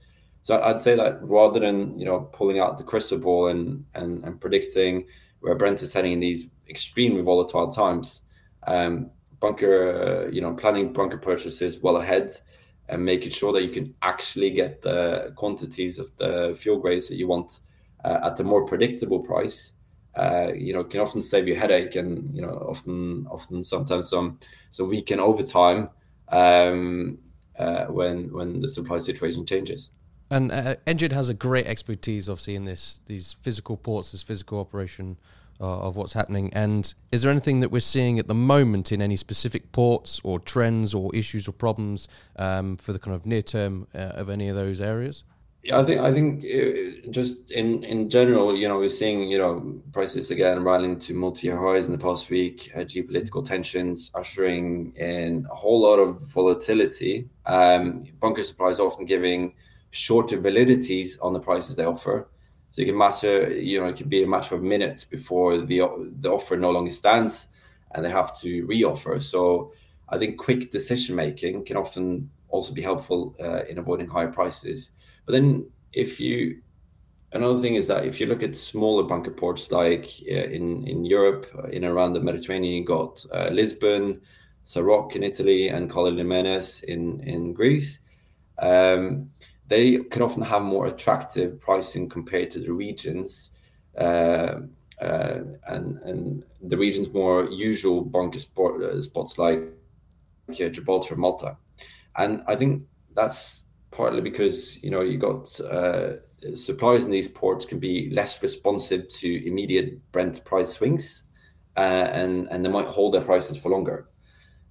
So 0.43 0.61
I'd 0.61 0.79
say 0.79 0.95
that 0.95 1.19
rather 1.23 1.59
than 1.59 1.97
you 1.97 2.05
know 2.05 2.21
pulling 2.33 2.59
out 2.59 2.77
the 2.77 2.83
crystal 2.83 3.17
ball 3.17 3.47
and 3.47 3.85
and, 3.95 4.23
and 4.23 4.39
predicting 4.39 5.07
where 5.39 5.55
Brent 5.55 5.81
is 5.81 5.93
heading 5.93 6.13
in 6.13 6.19
these 6.19 6.47
extremely 6.69 7.21
volatile 7.21 7.69
times, 7.69 8.21
um, 8.67 9.09
bunker 9.43 9.75
uh, 10.03 10.31
you 10.35 10.41
know 10.43 10.53
planning 10.61 10.93
bunker 10.97 11.21
purchases 11.29 11.81
well 11.85 11.97
ahead 11.97 12.27
and 12.89 13.03
making 13.03 13.31
sure 13.39 13.51
that 13.53 13.63
you 13.63 13.73
can 13.77 13.93
actually 14.01 14.51
get 14.61 14.81
the 14.81 14.99
quantities 15.35 15.99
of 15.99 16.07
the 16.17 16.57
fuel 16.59 16.79
grades 16.83 17.07
that 17.09 17.17
you 17.21 17.27
want 17.27 17.49
uh, 18.05 18.19
at 18.27 18.39
a 18.39 18.43
more 18.43 18.63
predictable 18.65 19.19
price 19.19 19.73
uh, 20.15 20.51
you 20.55 20.73
know, 20.73 20.83
can 20.83 20.99
often 20.99 21.21
save 21.21 21.47
you 21.47 21.55
headache 21.55 21.95
and 21.95 22.35
you 22.35 22.41
know, 22.41 22.67
often, 22.69 23.25
often 23.31 23.63
sometimes 23.63 24.09
some 24.09 24.37
some 24.69 24.87
weekend 24.87 25.19
overtime 25.19 25.89
um, 26.29 27.17
uh, 27.57 27.85
when 27.85 28.31
when 28.31 28.59
the 28.59 28.69
supply 28.69 28.99
situation 28.99 29.45
changes. 29.45 29.89
And 30.29 30.51
uh, 30.51 30.75
Engine 30.85 31.11
has 31.11 31.29
a 31.29 31.33
great 31.33 31.65
expertise, 31.65 32.29
obviously, 32.29 32.55
in 32.55 32.65
this 32.65 33.01
these 33.07 33.33
physical 33.41 33.75
ports, 33.75 34.11
this 34.11 34.23
physical 34.23 34.59
operation 34.59 35.17
uh, 35.63 35.87
of 35.87 35.95
what's 35.95 36.11
happening. 36.11 36.51
And 36.53 36.93
is 37.13 37.21
there 37.21 37.31
anything 37.31 37.61
that 37.61 37.71
we're 37.71 37.79
seeing 37.79 38.19
at 38.19 38.27
the 38.27 38.33
moment 38.33 38.91
in 38.91 39.01
any 39.01 39.15
specific 39.15 39.71
ports 39.71 40.19
or 40.23 40.37
trends 40.39 40.93
or 40.93 41.15
issues 41.15 41.47
or 41.47 41.53
problems 41.53 42.09
um, 42.35 42.75
for 42.75 42.91
the 42.91 42.99
kind 42.99 43.15
of 43.15 43.25
near 43.25 43.41
term 43.41 43.87
uh, 43.95 44.21
of 44.21 44.29
any 44.29 44.49
of 44.49 44.57
those 44.57 44.81
areas? 44.81 45.23
Yeah, 45.63 45.79
I 45.79 45.85
think 45.85 46.01
I 46.01 46.11
think 46.11 46.43
uh, 46.43 47.09
just 47.09 47.49
in 47.51 47.85
in 47.85 48.09
general, 48.09 48.53
you 48.57 48.67
know, 48.67 48.77
we're 48.77 48.89
seeing 48.89 49.29
you 49.29 49.37
know 49.37 49.81
prices 49.93 50.29
again 50.29 50.61
rallying 50.61 50.99
to 50.99 51.13
multi-year 51.13 51.57
highs 51.57 51.85
in 51.85 51.93
the 51.93 51.97
past 51.97 52.29
week. 52.29 52.69
Uh, 52.75 52.79
geopolitical 52.79 53.45
tensions 53.45 54.11
ushering 54.13 54.93
in 54.97 55.47
a 55.49 55.55
whole 55.55 55.81
lot 55.81 55.99
of 55.99 56.19
volatility. 56.33 57.29
Um, 57.45 58.03
bunker 58.19 58.43
suppliers 58.43 58.81
often 58.81 59.05
giving 59.05 59.53
shorter 59.91 60.37
validities 60.37 61.17
on 61.21 61.31
the 61.31 61.39
prices 61.39 61.77
they 61.77 61.85
offer. 61.85 62.27
So 62.73 62.81
it 62.81 62.85
can 62.85 62.97
matter, 62.97 63.53
you 63.53 63.79
know, 63.79 63.85
it 63.85 63.97
could 63.97 64.09
be 64.09 64.23
a 64.23 64.27
matter 64.27 64.55
of 64.55 64.63
minutes 64.63 65.05
before 65.05 65.59
the 65.61 65.83
the 66.21 66.31
offer 66.31 66.57
no 66.57 66.71
longer 66.71 66.91
stands, 66.91 67.49
and 67.91 68.03
they 68.03 68.09
have 68.09 68.35
to 68.39 68.65
reoffer. 68.65 69.21
So 69.21 69.73
I 70.09 70.17
think 70.17 70.39
quick 70.39 70.71
decision 70.71 71.15
making 71.15 71.65
can 71.65 71.77
often 71.77 72.31
also 72.49 72.73
be 72.73 72.81
helpful 72.81 73.35
uh, 73.39 73.61
in 73.69 73.77
avoiding 73.77 74.07
higher 74.07 74.31
prices. 74.31 74.89
But 75.27 75.33
then 75.33 75.69
if 75.91 76.19
you 76.19 76.63
another 77.31 77.59
thing 77.59 77.75
is 77.75 77.85
that 77.87 78.07
if 78.07 78.19
you 78.19 78.25
look 78.25 78.41
at 78.41 78.55
smaller 78.55 79.03
bunker 79.03 79.29
ports 79.29 79.71
like 79.71 80.07
uh, 80.27 80.33
in 80.33 80.87
in 80.87 81.05
Europe, 81.05 81.45
uh, 81.55 81.67
in 81.67 81.85
around 81.85 82.13
the 82.13 82.21
Mediterranean, 82.21 82.73
you 82.73 82.83
got 82.83 83.23
uh, 83.31 83.49
Lisbon, 83.51 84.19
Sarroch 84.65 85.15
in 85.15 85.21
Italy, 85.21 85.69
and 85.69 85.91
Lemenes 85.91 86.83
in 86.85 87.19
in 87.19 87.53
Greece. 87.53 87.99
Um, 88.57 89.29
they 89.67 89.97
can 89.97 90.21
often 90.21 90.43
have 90.43 90.61
more 90.61 90.85
attractive 90.87 91.59
pricing 91.59 92.09
compared 92.09 92.51
to 92.51 92.59
the 92.59 92.71
regions. 92.71 93.51
Uh, 93.97 94.61
uh, 95.01 95.39
and 95.67 95.97
and 96.03 96.45
the 96.61 96.77
region's 96.77 97.11
more 97.13 97.45
usual 97.45 98.01
bunker 98.01 98.39
uh, 98.39 99.01
spots 99.01 99.37
like 99.37 99.59
Gibraltar, 100.51 101.15
Malta, 101.15 101.57
and 102.17 102.43
I 102.47 102.55
think 102.55 102.83
that's 103.15 103.65
partly 103.91 104.21
because 104.21 104.81
you 104.83 104.91
know 104.91 105.01
you 105.01 105.17
got 105.17 105.47
suppliers 106.55 107.05
in 107.05 107.11
these 107.11 107.27
ports 107.27 107.65
can 107.65 107.79
be 107.79 108.09
less 108.11 108.41
responsive 108.41 109.09
to 109.09 109.47
immediate 109.47 109.99
Brent 110.11 110.45
price 110.45 110.73
swings, 110.73 111.23
and 111.75 112.47
and 112.49 112.63
they 112.63 112.69
might 112.69 112.87
hold 112.87 113.15
their 113.15 113.21
prices 113.21 113.57
for 113.57 113.69
longer. 113.69 114.09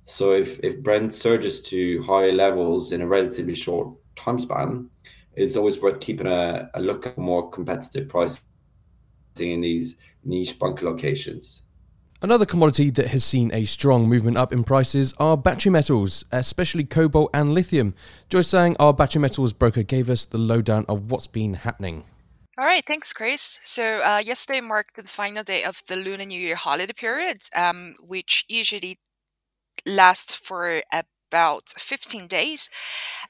So 0.04 0.32
if 0.32 0.58
if 0.60 0.82
Brent 0.82 1.12
surges 1.12 1.60
to 1.62 2.00
high 2.02 2.30
levels 2.30 2.92
in 2.92 3.02
a 3.02 3.06
relatively 3.06 3.54
short 3.54 3.88
time 4.16 4.38
span, 4.38 4.90
it's 5.34 5.56
always 5.56 5.80
worth 5.80 6.00
keeping 6.00 6.26
a, 6.26 6.70
a 6.74 6.80
look 6.80 7.06
at 7.06 7.18
more 7.18 7.50
competitive 7.50 8.08
pricing 8.08 8.42
in 9.38 9.60
these 9.60 9.96
niche 10.24 10.58
bunker 10.58 10.84
locations. 10.86 11.62
Another 12.20 12.46
commodity 12.46 12.90
that 12.90 13.08
has 13.08 13.24
seen 13.24 13.52
a 13.52 13.64
strong 13.64 14.08
movement 14.08 14.36
up 14.36 14.52
in 14.52 14.62
prices 14.62 15.12
are 15.18 15.36
battery 15.36 15.72
metals, 15.72 16.24
especially 16.30 16.84
cobalt 16.84 17.30
and 17.34 17.52
lithium. 17.52 17.94
Joyce 18.28 18.46
Sang, 18.46 18.76
our 18.78 18.94
battery 18.94 19.20
metals 19.20 19.52
broker, 19.52 19.82
gave 19.82 20.08
us 20.08 20.24
the 20.24 20.38
lowdown 20.38 20.84
of 20.88 21.10
what's 21.10 21.26
been 21.26 21.54
happening. 21.54 22.04
All 22.56 22.64
right, 22.64 22.84
thanks, 22.86 23.12
Chris. 23.12 23.58
So, 23.60 24.02
uh, 24.04 24.22
yesterday 24.24 24.60
marked 24.60 24.94
the 24.94 25.02
final 25.02 25.42
day 25.42 25.64
of 25.64 25.82
the 25.88 25.96
Lunar 25.96 26.24
New 26.24 26.40
Year 26.40 26.54
holiday 26.54 26.92
period, 26.92 27.38
um, 27.56 27.94
which 28.06 28.44
usually 28.48 28.98
lasts 29.84 30.36
for 30.36 30.80
about 31.32 31.70
15 31.78 32.26
days 32.26 32.68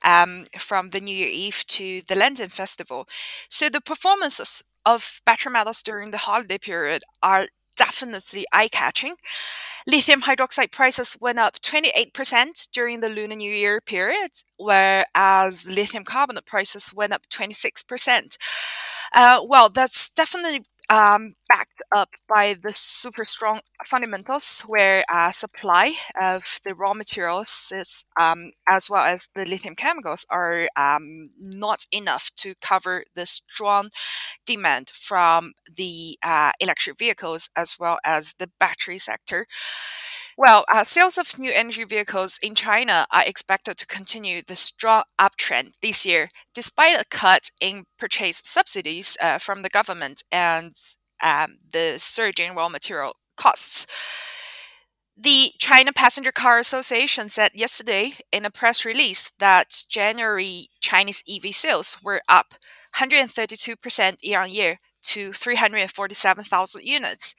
um, 0.05 0.45
from 0.59 0.91
the 0.91 1.01
New 1.01 1.15
Year 1.15 1.29
Eve 1.31 1.65
to 1.69 2.03
the 2.09 2.17
Lantern 2.17 2.49
Festival. 2.51 3.07
So, 3.49 3.69
the 3.69 3.81
performances 3.81 4.63
of 4.85 5.21
battery 5.25 5.53
metals 5.53 5.83
during 5.83 6.11
the 6.11 6.19
holiday 6.19 6.59
period 6.59 7.03
are 7.23 7.47
definitely 7.77 8.45
eye 8.53 8.69
catching. 8.69 9.15
Lithium 9.87 10.23
hydroxide 10.23 10.71
prices 10.73 11.17
went 11.21 11.39
up 11.39 11.61
28% 11.61 12.69
during 12.73 13.01
the 13.01 13.09
Lunar 13.09 13.37
New 13.37 13.51
Year 13.53 13.81
period, 13.81 14.31
whereas 14.57 15.67
lithium 15.67 16.05
carbonate 16.05 16.47
prices 16.47 16.93
went 16.95 17.13
up 17.13 17.29
26%. 17.31 18.39
Uh, 19.15 19.41
well, 19.47 19.69
that's 19.69 20.11
definitely 20.11 20.65
um, 20.93 21.35
backed 21.49 21.83
up 21.95 22.11
by 22.29 22.55
the 22.55 22.73
super 22.73 23.25
strong 23.25 23.61
fundamentals 23.87 24.63
where 24.67 25.05
uh, 25.13 25.33
supply 25.33 25.95
of 26.21 26.61
the 26.65 26.75
raw 26.75 26.93
materials 26.95 27.73
is, 27.75 28.05
um, 28.21 28.51
as 28.71 28.91
well 28.91 29.05
as 29.05 29.29
the 29.35 29.47
lithium 29.47 29.75
chemicals 29.75 30.27
are 30.31 30.69
um, 30.77 31.31
not 31.41 31.87
enough 31.93 32.31
to 32.37 32.55
cover 32.61 33.05
the 33.17 33.27
strong 33.27 33.89
demand 34.47 34.91
from 34.95 35.53
the 35.77 36.19
uh, 36.25 36.53
electric 36.61 36.99
vehicles 36.99 37.51
as 37.57 37.77
well 37.81 37.99
as 38.05 38.35
the 38.39 38.51
battery 38.61 38.99
sector. 38.99 39.47
Well, 40.37 40.65
uh, 40.73 40.85
sales 40.85 41.19
of 41.19 41.39
new 41.39 41.53
energy 41.55 41.85
vehicles 41.85 42.39
in 42.43 42.55
China 42.55 43.07
are 43.13 43.23
expected 43.27 43.77
to 43.79 43.87
continue 43.87 44.43
the 44.43 44.57
strong 44.57 45.03
uptrend 45.21 45.73
this 45.83 46.07
year, 46.07 46.31
despite 46.55 47.01
a 47.01 47.05
cut 47.05 47.51
in 47.61 47.85
purchase 47.99 48.41
subsidies 48.45 49.17
uh, 49.23 49.39
from 49.39 49.63
the 49.63 49.69
government 49.69 50.23
and 50.33 50.75
um, 51.23 51.59
the 51.73 51.97
surge 51.99 52.41
in 52.41 52.55
raw 52.55 52.69
material 52.69 53.17
costs. 53.37 53.87
The 55.17 55.53
China 55.59 55.93
Passenger 55.93 56.33
Car 56.33 56.59
Association 56.59 57.29
said 57.29 57.53
yesterday 57.55 58.15
in 58.33 58.45
a 58.47 58.51
press 58.51 58.85
release 58.85 59.31
that 59.39 59.85
January 59.89 60.69
Chinese 60.81 61.23
EV 61.29 61.55
sales 61.55 61.99
were 62.03 62.23
up 62.29 62.55
132% 62.97 64.17
year 64.23 64.41
on 64.41 64.51
year 64.51 64.79
to 65.03 65.33
347,000 65.33 66.83
units. 66.85 67.35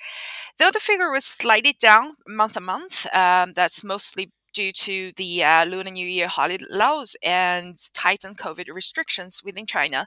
Though 0.57 0.71
the 0.71 0.79
figure 0.79 1.11
was 1.11 1.25
slightly 1.25 1.75
down 1.79 2.13
month 2.27 2.57
on 2.57 2.63
month, 2.63 3.07
um, 3.13 3.53
that's 3.53 3.83
mostly 3.83 4.31
due 4.53 4.71
to 4.71 5.11
the 5.17 5.43
uh, 5.43 5.65
Lunar 5.65 5.91
New 5.91 6.05
Year 6.05 6.27
holiday 6.27 6.63
laws 6.69 7.15
and 7.23 7.77
tightened 7.93 8.37
COVID 8.37 8.73
restrictions 8.73 9.41
within 9.43 9.65
China. 9.65 10.05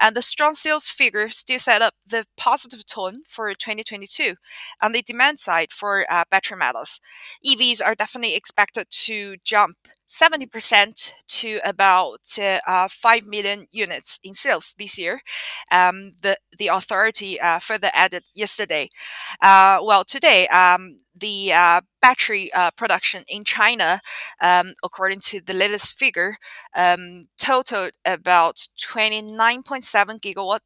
And 0.00 0.16
the 0.16 0.22
strong 0.22 0.54
sales 0.54 0.88
figure 0.88 1.30
still 1.30 1.58
set 1.58 1.80
up 1.80 1.94
the 2.06 2.26
positive 2.36 2.84
tone 2.84 3.22
for 3.28 3.54
2022 3.54 4.34
on 4.82 4.92
the 4.92 5.02
demand 5.02 5.38
side 5.38 5.70
for 5.70 6.04
uh, 6.10 6.24
battery 6.30 6.58
metals. 6.58 7.00
EVs 7.46 7.80
are 7.84 7.94
definitely 7.94 8.36
expected 8.36 8.88
to 8.90 9.36
jump 9.44 9.76
70% 10.14 11.12
to 11.26 11.58
about 11.64 12.20
uh, 12.38 12.88
5 12.88 13.26
million 13.26 13.66
units 13.72 14.18
in 14.22 14.34
sales 14.34 14.74
this 14.78 14.98
year. 14.98 15.20
Um, 15.72 16.12
the, 16.22 16.36
the 16.56 16.68
authority 16.68 17.40
uh, 17.40 17.58
further 17.58 17.90
added 17.92 18.22
yesterday. 18.34 18.90
Uh, 19.42 19.80
well, 19.82 20.04
today, 20.04 20.46
um, 20.48 20.98
the 21.16 21.52
uh, 21.52 21.80
battery 22.00 22.52
uh, 22.52 22.70
production 22.76 23.24
in 23.28 23.44
China, 23.44 24.00
um, 24.40 24.74
according 24.84 25.20
to 25.20 25.40
the 25.40 25.54
latest 25.54 25.98
figure, 25.98 26.36
um, 26.76 27.26
totaled 27.36 27.92
about 28.04 28.68
29.7 28.78 30.20
gigawatt 30.20 30.60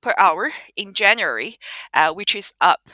per 0.00 0.14
hour 0.18 0.50
in 0.76 0.94
January, 0.94 1.56
uh, 1.94 2.12
which 2.12 2.34
is 2.34 2.52
up 2.60 2.88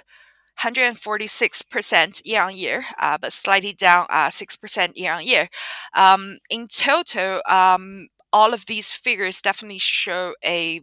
146% 0.59 2.23
year 2.25 2.43
on 2.43 2.57
year, 2.57 2.85
uh, 3.01 3.19
but 3.21 3.33
slightly 3.33 3.73
down 3.73 4.07
uh, 4.11 4.31
6% 4.31 4.97
year 4.97 5.13
on 5.13 5.25
year. 5.25 5.49
Um, 5.95 6.39
in 6.51 6.67
total, 6.69 7.41
um, 7.49 8.09
all 8.33 8.53
of 8.55 8.67
these 8.67 8.93
figures 8.93 9.41
definitely 9.41 9.79
show 9.79 10.35
a 10.45 10.83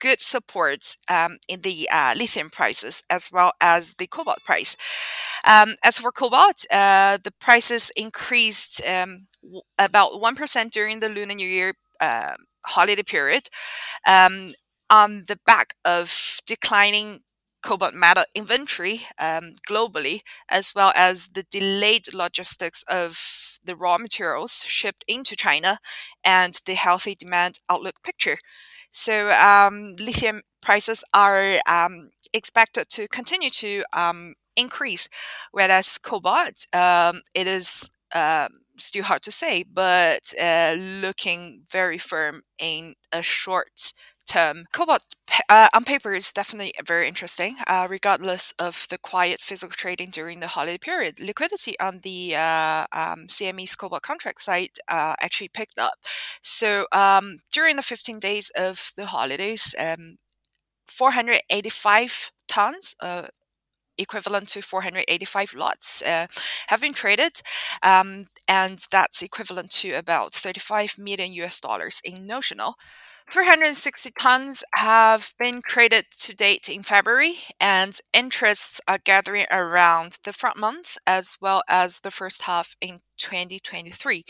good 0.00 0.20
support 0.20 0.96
um, 1.08 1.36
in 1.48 1.60
the 1.60 1.88
uh, 1.92 2.12
lithium 2.16 2.50
prices 2.50 3.02
as 3.08 3.30
well 3.32 3.52
as 3.60 3.94
the 3.94 4.06
cobalt 4.08 4.38
price. 4.44 4.76
Um, 5.46 5.76
as 5.84 5.98
for 5.98 6.12
cobalt, 6.12 6.64
uh, 6.72 7.18
the 7.22 7.32
prices 7.40 7.92
increased 7.96 8.82
um, 8.86 9.28
w- 9.42 9.62
about 9.78 10.20
1% 10.20 10.72
during 10.72 11.00
the 11.00 11.08
Lunar 11.08 11.34
New 11.34 11.46
Year 11.48 11.74
uh, 12.00 12.34
holiday 12.66 13.02
period 13.02 13.48
um, 14.08 14.50
on 14.90 15.24
the 15.28 15.38
back 15.46 15.74
of 15.84 16.40
declining 16.46 17.20
cobalt 17.62 17.94
metal 17.94 18.24
inventory 18.34 19.06
um, 19.18 19.54
globally, 19.68 20.20
as 20.48 20.74
well 20.74 20.92
as 20.96 21.28
the 21.28 21.44
delayed 21.44 22.12
logistics 22.14 22.82
of 22.88 23.58
the 23.64 23.76
raw 23.76 23.98
materials 23.98 24.64
shipped 24.64 25.04
into 25.08 25.36
China 25.36 25.78
and 26.24 26.60
the 26.66 26.74
healthy 26.74 27.14
demand 27.14 27.58
outlook 27.70 28.02
picture. 28.02 28.38
So, 28.90 29.30
um, 29.32 29.94
lithium 29.98 30.42
prices 30.60 31.04
are 31.14 31.58
um, 31.68 32.10
expected 32.32 32.88
to 32.90 33.08
continue 33.08 33.50
to 33.50 33.84
um, 33.92 34.34
increase, 34.56 35.08
whereas 35.52 35.98
cobalt, 35.98 36.66
um, 36.74 37.22
it 37.34 37.46
is 37.46 37.90
um, 38.14 38.48
still 38.76 39.04
hard 39.04 39.22
to 39.22 39.30
say, 39.30 39.64
but 39.64 40.32
uh, 40.40 40.74
looking 40.78 41.62
very 41.70 41.98
firm 41.98 42.42
in 42.58 42.94
a 43.12 43.22
short 43.22 43.92
term. 44.26 44.66
Cobalt 44.72 45.04
uh, 45.48 45.68
on 45.74 45.84
paper 45.84 46.12
is 46.12 46.32
definitely 46.32 46.72
very 46.84 47.08
interesting, 47.08 47.56
uh, 47.66 47.86
regardless 47.88 48.52
of 48.58 48.86
the 48.90 48.98
quiet 48.98 49.40
physical 49.40 49.74
trading 49.74 50.10
during 50.10 50.40
the 50.40 50.48
holiday 50.48 50.78
period. 50.78 51.20
Liquidity 51.20 51.78
on 51.80 52.00
the 52.02 52.34
uh, 52.36 52.86
um, 52.92 53.26
CME's 53.28 53.76
cobalt 53.76 54.02
contract 54.02 54.40
site 54.40 54.78
uh, 54.88 55.14
actually 55.20 55.48
picked 55.48 55.78
up. 55.78 55.94
So 56.42 56.86
um, 56.92 57.38
during 57.52 57.76
the 57.76 57.82
15 57.82 58.18
days 58.20 58.50
of 58.56 58.92
the 58.96 59.06
holidays, 59.06 59.74
um, 59.78 60.16
485 60.86 62.30
tons 62.48 62.94
uh, 63.00 63.28
equivalent 63.98 64.48
to 64.48 64.62
485 64.62 65.54
lots 65.54 66.02
uh, 66.02 66.26
have 66.68 66.80
been 66.80 66.94
traded, 66.94 67.40
um, 67.82 68.26
and 68.48 68.80
that's 68.90 69.22
equivalent 69.22 69.70
to 69.70 69.92
about 69.92 70.34
35 70.34 70.98
million 70.98 71.32
US 71.34 71.60
dollars 71.60 72.00
in 72.04 72.26
notional. 72.26 72.74
360 73.30 74.10
tons 74.18 74.64
have 74.74 75.32
been 75.38 75.62
traded 75.66 76.04
to 76.18 76.34
date 76.34 76.68
in 76.68 76.82
February, 76.82 77.34
and 77.60 77.98
interests 78.12 78.80
are 78.86 78.98
gathering 78.98 79.46
around 79.50 80.18
the 80.24 80.32
front 80.32 80.56
month 80.56 80.98
as 81.06 81.38
well 81.40 81.62
as 81.68 82.00
the 82.00 82.10
first 82.10 82.42
half 82.42 82.76
in 82.80 83.00
2023. 83.18 84.24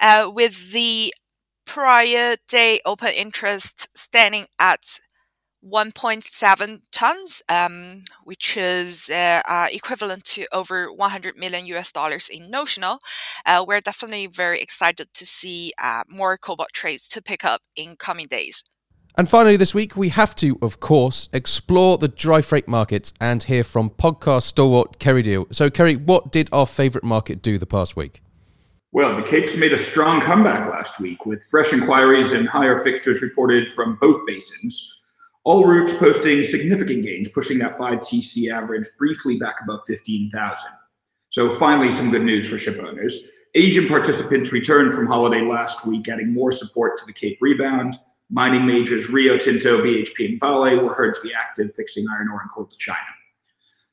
Uh, 0.00 0.30
with 0.32 0.72
the 0.72 1.12
prior 1.64 2.36
day 2.48 2.80
open 2.84 3.10
interest 3.16 3.88
standing 3.96 4.46
at 4.58 4.98
1.7 5.64 6.80
tons, 6.90 7.42
um, 7.48 8.04
which 8.24 8.56
is 8.56 9.08
uh, 9.10 9.40
uh, 9.48 9.66
equivalent 9.72 10.24
to 10.24 10.46
over 10.52 10.92
100 10.92 11.36
million 11.36 11.66
US 11.66 11.92
dollars 11.92 12.28
in 12.28 12.50
notional. 12.50 12.98
Uh, 13.46 13.64
we're 13.66 13.80
definitely 13.80 14.26
very 14.26 14.60
excited 14.60 15.08
to 15.14 15.26
see 15.26 15.72
uh, 15.82 16.02
more 16.08 16.36
cobalt 16.36 16.72
trades 16.72 17.08
to 17.08 17.22
pick 17.22 17.44
up 17.44 17.62
in 17.76 17.96
coming 17.96 18.26
days. 18.26 18.64
And 19.16 19.28
finally, 19.28 19.58
this 19.58 19.74
week, 19.74 19.94
we 19.94 20.08
have 20.08 20.34
to, 20.36 20.58
of 20.62 20.80
course, 20.80 21.28
explore 21.34 21.98
the 21.98 22.08
dry 22.08 22.40
freight 22.40 22.66
markets 22.66 23.12
and 23.20 23.42
hear 23.42 23.62
from 23.62 23.90
podcast 23.90 24.44
stalwart 24.44 24.98
Kerry 24.98 25.20
Deal. 25.20 25.46
So, 25.50 25.68
Kerry, 25.68 25.96
what 25.96 26.32
did 26.32 26.48
our 26.50 26.66
favourite 26.66 27.04
market 27.04 27.42
do 27.42 27.58
the 27.58 27.66
past 27.66 27.94
week? 27.94 28.22
Well, 28.90 29.16
the 29.16 29.22
Capes 29.22 29.56
made 29.56 29.72
a 29.72 29.78
strong 29.78 30.22
comeback 30.22 30.68
last 30.70 30.98
week 30.98 31.26
with 31.26 31.44
fresh 31.44 31.74
inquiries 31.74 32.32
and 32.32 32.48
higher 32.48 32.82
fixtures 32.82 33.20
reported 33.20 33.70
from 33.70 33.96
both 34.00 34.26
basins. 34.26 35.01
All 35.44 35.64
routes 35.66 35.92
posting 35.94 36.44
significant 36.44 37.02
gains, 37.02 37.28
pushing 37.28 37.58
that 37.58 37.76
5TC 37.76 38.52
average 38.52 38.86
briefly 38.96 39.36
back 39.38 39.56
above 39.62 39.80
15,000. 39.86 40.70
So 41.30 41.50
finally, 41.50 41.90
some 41.90 42.10
good 42.10 42.22
news 42.22 42.48
for 42.48 42.58
ship 42.58 42.78
owners. 42.78 43.28
Asian 43.54 43.88
participants 43.88 44.52
returned 44.52 44.94
from 44.94 45.06
holiday 45.06 45.42
last 45.42 45.84
week, 45.84 46.08
adding 46.08 46.32
more 46.32 46.52
support 46.52 46.96
to 46.98 47.06
the 47.06 47.12
Cape 47.12 47.38
rebound. 47.40 47.98
Mining 48.30 48.64
majors 48.64 49.10
Rio 49.10 49.36
Tinto, 49.36 49.82
BHP, 49.82 50.30
and 50.30 50.40
Vale 50.40 50.82
were 50.82 50.94
heard 50.94 51.14
to 51.14 51.20
be 51.20 51.34
active, 51.34 51.74
fixing 51.74 52.06
iron 52.08 52.28
ore 52.28 52.40
and 52.40 52.50
coal 52.50 52.64
to 52.64 52.76
China. 52.78 52.98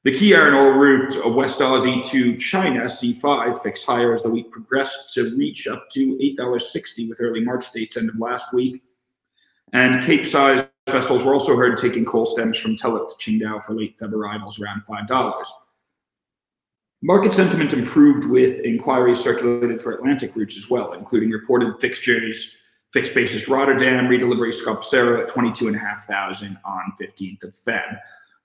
The 0.03 0.13
key 0.13 0.33
iron 0.33 0.53
ore 0.53 0.79
route 0.79 1.17
of 1.17 1.33
West 1.33 1.59
Aussie 1.59 2.05
to 2.05 2.37
China, 2.37 2.83
C5, 2.83 3.61
fixed 3.61 3.85
higher 3.85 4.13
as 4.13 4.23
the 4.23 4.29
week 4.29 4.49
progressed 4.49 5.13
to 5.15 5.35
reach 5.35 5.67
up 5.67 5.89
to 5.89 6.15
$8.60 6.15 7.09
with 7.09 7.19
early 7.19 7.43
March 7.43 7.69
dates 7.73 7.97
end 7.97 8.09
of 8.09 8.17
last 8.17 8.53
week. 8.53 8.81
And 9.73 10.01
Cape 10.01 10.25
size 10.25 10.65
vessels 10.89 11.23
were 11.23 11.33
also 11.33 11.55
heard 11.55 11.77
taking 11.77 12.05
coal 12.05 12.25
stems 12.25 12.57
from 12.57 12.75
Teluk 12.75 13.07
to 13.09 13.15
Qingdao 13.15 13.63
for 13.63 13.73
late 13.73 13.97
Feb 13.97 14.13
arrivals 14.13 14.59
around 14.59 14.83
$5. 14.85 15.45
Market 17.01 17.33
sentiment 17.33 17.71
improved 17.73 18.25
with 18.25 18.59
inquiries 18.59 19.19
circulated 19.19 19.81
for 19.81 19.93
Atlantic 19.93 20.35
routes 20.35 20.57
as 20.57 20.69
well, 20.69 20.93
including 20.93 21.29
reported 21.29 21.79
fixtures, 21.79 22.57
fixed 22.91 23.13
basis 23.13 23.47
Rotterdam, 23.47 24.05
redelivery 24.05 24.53
Skaw-Passero 24.53 25.21
at 25.21 25.29
22,500 25.29 26.57
on 26.65 26.93
15th 26.99 27.43
of 27.43 27.53
Feb. 27.53 27.99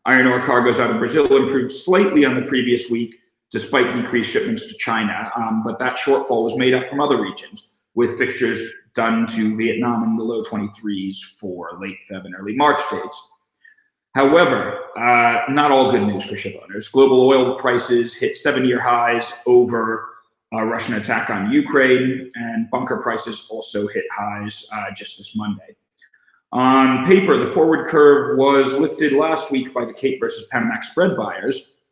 Iron 0.06 0.26
ore 0.26 0.40
cargoes 0.40 0.78
out 0.78 0.90
of 0.90 0.98
Brazil 0.98 1.24
improved 1.36 1.72
slightly 1.72 2.24
on 2.24 2.34
the 2.36 2.46
previous 2.46 2.90
week, 2.90 3.16
despite 3.50 3.94
decreased 3.94 4.30
shipments 4.30 4.66
to 4.66 4.74
China, 4.74 5.32
um, 5.36 5.62
but 5.62 5.78
that 5.78 5.96
shortfall 5.96 6.44
was 6.44 6.56
made 6.56 6.74
up 6.74 6.86
from 6.86 7.00
other 7.00 7.20
regions, 7.20 7.70
with 7.94 8.18
fixtures 8.18 8.70
done 8.94 9.26
to 9.28 9.56
Vietnam 9.56 10.04
in 10.04 10.16
the 10.16 10.22
low 10.22 10.42
23s 10.42 11.16
for 11.38 11.78
late 11.80 11.98
Feb 12.10 12.24
and 12.24 12.34
early 12.34 12.54
March 12.54 12.80
dates. 12.90 13.30
However, 14.14 14.78
uh, 14.96 15.50
not 15.50 15.72
all 15.72 15.90
good 15.90 16.02
news 16.02 16.24
for 16.24 16.36
ship 16.36 16.60
owners. 16.62 16.88
Global 16.88 17.26
oil 17.26 17.56
prices 17.58 18.14
hit 18.14 18.36
seven 18.36 18.64
year 18.64 18.80
highs 18.80 19.32
over 19.46 20.10
a 20.52 20.64
Russian 20.64 20.94
attack 20.94 21.30
on 21.30 21.50
Ukraine, 21.50 22.30
and 22.36 22.70
bunker 22.70 23.00
prices 23.02 23.48
also 23.50 23.88
hit 23.88 24.04
highs 24.12 24.66
uh, 24.72 24.86
just 24.96 25.18
this 25.18 25.34
Monday. 25.34 25.74
On 26.52 27.04
paper, 27.04 27.36
the 27.36 27.50
forward 27.50 27.86
curve 27.86 28.38
was 28.38 28.72
lifted 28.72 29.14
last 29.14 29.50
week 29.50 29.74
by 29.74 29.84
the 29.84 29.92
Cape 29.92 30.20
versus 30.20 30.46
Panamax 30.52 30.84
spread 30.84 31.16
buyers, 31.16 31.82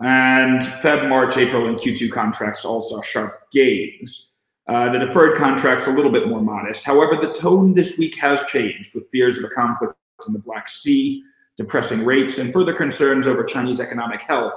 and 0.00 0.60
Feb, 0.60 1.08
March, 1.08 1.38
April, 1.38 1.68
and 1.68 1.76
Q2 1.78 2.10
contracts 2.12 2.66
all 2.66 2.82
saw 2.82 3.00
sharp 3.00 3.50
gains. 3.50 4.29
Uh, 4.68 4.92
the 4.92 4.98
deferred 4.98 5.36
contract's 5.36 5.86
a 5.86 5.90
little 5.90 6.12
bit 6.12 6.28
more 6.28 6.40
modest. 6.40 6.84
However, 6.84 7.16
the 7.20 7.32
tone 7.32 7.72
this 7.72 7.98
week 7.98 8.16
has 8.16 8.44
changed 8.44 8.94
with 8.94 9.08
fears 9.10 9.38
of 9.38 9.44
a 9.44 9.48
conflict 9.48 9.94
in 10.26 10.32
the 10.32 10.38
Black 10.38 10.68
Sea, 10.68 11.22
depressing 11.56 12.04
rates, 12.04 12.38
and 12.38 12.52
further 12.52 12.74
concerns 12.74 13.26
over 13.26 13.42
Chinese 13.42 13.80
economic 13.80 14.22
health 14.22 14.52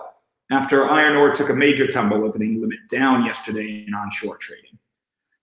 after 0.52 0.90
iron 0.90 1.16
ore 1.16 1.34
took 1.34 1.50
a 1.50 1.54
major 1.54 1.88
tumble, 1.88 2.24
opening 2.24 2.62
limit 2.62 2.80
down 2.90 3.26
yesterday 3.26 3.86
in 3.88 3.94
onshore 3.94 4.38
trading. 4.38 4.78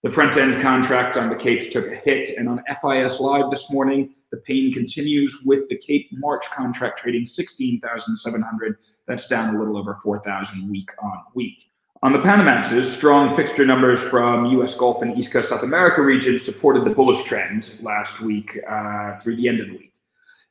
The 0.02 0.10
front 0.10 0.36
end 0.36 0.60
contract 0.62 1.16
on 1.16 1.28
the 1.28 1.36
Capes 1.36 1.70
took 1.70 1.86
a 1.88 1.96
hit, 1.96 2.30
and 2.38 2.48
on 2.48 2.62
FIS 2.80 3.20
Live 3.20 3.50
this 3.50 3.70
morning, 3.70 4.14
the 4.30 4.38
pain 4.38 4.72
continues 4.72 5.42
with 5.44 5.68
the 5.68 5.76
Cape 5.76 6.08
March 6.12 6.48
contract 6.50 6.98
trading 6.98 7.26
16,700. 7.26 8.76
That's 9.06 9.26
down 9.26 9.54
a 9.54 9.58
little 9.58 9.76
over 9.76 9.94
4,000 9.94 10.70
week 10.70 10.90
on 11.02 11.18
week. 11.34 11.69
On 12.02 12.14
the 12.14 12.18
Panamaxes, 12.18 12.84
strong 12.84 13.36
fixture 13.36 13.66
numbers 13.66 14.00
from 14.00 14.46
U.S. 14.46 14.74
Gulf 14.74 15.02
and 15.02 15.18
East 15.18 15.34
Coast 15.34 15.50
South 15.50 15.62
America 15.62 16.00
regions 16.00 16.42
supported 16.42 16.86
the 16.86 16.90
bullish 16.94 17.22
trend 17.24 17.78
last 17.82 18.22
week 18.22 18.58
uh, 18.66 19.18
through 19.18 19.36
the 19.36 19.46
end 19.46 19.60
of 19.60 19.66
the 19.66 19.74
week. 19.74 19.92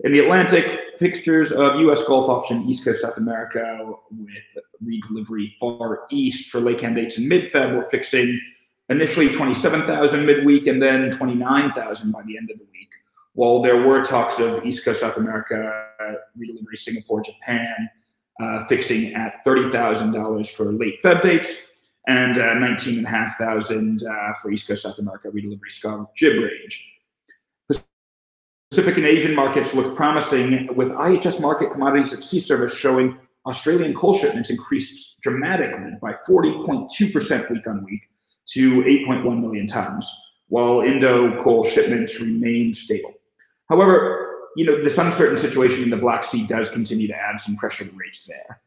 In 0.01 0.11
the 0.11 0.19
Atlantic, 0.19 0.65
fixtures 0.99 1.51
of 1.51 1.79
U.S. 1.79 2.03
Gulf 2.03 2.29
option 2.29 2.69
East 2.69 2.85
Coast 2.85 3.01
South 3.01 3.17
America 3.17 3.93
with 4.11 4.63
redelivery 4.85 5.55
far 5.55 6.01
east 6.11 6.51
for 6.51 6.61
Laycan 6.61 6.93
dates 6.93 7.17
in 7.17 7.27
mid-Feb 7.27 7.75
were 7.75 7.89
fixing 7.89 8.39
initially 8.89 9.29
27,000 9.29 10.25
midweek 10.27 10.67
and 10.67 10.79
then 10.79 11.09
29,000 11.09 12.11
by 12.11 12.21
the 12.27 12.37
end 12.37 12.51
of 12.51 12.59
the 12.59 12.65
week. 12.71 12.89
While 13.33 13.63
there 13.63 13.81
were 13.87 14.03
talks 14.03 14.39
of 14.39 14.63
East 14.67 14.85
Coast 14.85 14.99
South 14.99 15.17
America 15.17 15.87
uh, 15.99 16.13
redelivery 16.37 16.77
Singapore, 16.77 17.23
Japan, 17.23 17.89
uh, 18.39 18.65
fixing 18.65 19.13
at 19.13 19.43
$30,000 19.45 20.49
for 20.51 20.71
late 20.71 21.01
Feb 21.01 21.21
dates 21.21 21.53
and 22.07 22.37
uh, 22.37 22.53
19,500 22.55 24.03
uh, 24.03 24.33
for 24.41 24.51
East 24.51 24.67
Coast 24.67 24.83
South 24.83 24.97
America 24.99 25.29
redelivery 25.29 26.07
Jib 26.15 26.33
range. 26.41 26.85
Pacific 28.71 28.97
and 28.97 29.05
Asian 29.05 29.35
markets 29.35 29.73
look 29.73 29.95
promising, 29.95 30.69
with 30.75 30.89
IHS 30.89 31.39
Markit 31.39 31.71
Commodities 31.71 32.13
at 32.13 32.23
Sea 32.23 32.39
Service 32.39 32.75
showing 32.75 33.17
Australian 33.47 33.95
coal 33.95 34.15
shipments 34.15 34.51
increased 34.51 35.19
dramatically 35.21 35.93
by 35.99 36.13
40.2% 36.27 37.49
week 37.49 37.67
on 37.67 37.83
week 37.83 38.01
to 38.45 38.81
8.1 38.81 39.41
million 39.41 39.65
tons, 39.65 40.07
while 40.49 40.81
Indo 40.81 41.41
coal 41.43 41.63
shipments 41.63 42.19
remain 42.19 42.71
stable. 42.71 43.13
However, 43.69 44.28
you 44.55 44.65
know, 44.65 44.83
this 44.83 44.97
uncertain 44.97 45.37
situation 45.37 45.83
in 45.83 45.89
the 45.89 45.97
Black 45.97 46.23
Sea 46.23 46.45
does 46.45 46.69
continue 46.69 47.07
to 47.07 47.15
add 47.15 47.39
some 47.39 47.55
pressure 47.55 47.85
to 47.85 47.91
rates 47.95 48.25
there. 48.25 48.61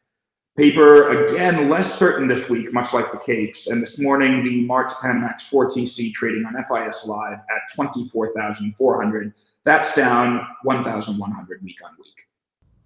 Paper, 0.55 1.25
again, 1.25 1.67
less 1.67 1.97
certain 1.97 2.27
this 2.27 2.47
week, 2.49 2.71
much 2.73 2.93
like 2.93 3.11
the 3.11 3.17
Capes. 3.17 3.67
And 3.67 3.81
this 3.81 3.99
morning, 3.99 4.43
the 4.43 4.65
March 4.65 4.91
Panamax 4.91 5.49
4TC 5.49 6.13
trading 6.13 6.45
on 6.45 6.53
FIS 6.63 7.07
Live 7.07 7.39
at 7.39 7.75
24,400. 7.75 9.33
That's 9.65 9.95
down 9.95 10.45
1,100 10.61 11.63
week 11.63 11.77
on 11.83 11.91
week. 11.97 12.13